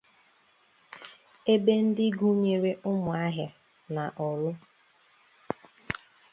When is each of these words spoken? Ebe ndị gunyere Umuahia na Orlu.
Ebe 1.53 1.73
ndị 1.85 2.05
gunyere 2.17 2.71
Umuahia 2.89 3.47
na 3.93 4.03
Orlu. 4.25 4.51